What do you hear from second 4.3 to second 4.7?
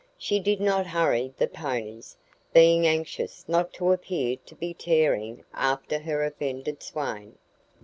to